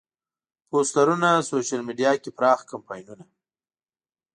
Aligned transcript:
پوسترونه، 0.69 1.29
سوشیل 1.49 1.81
میډیا 1.87 2.11
کې 2.21 2.29
پراخ 2.37 2.59
کمپاینونه. 2.71 3.25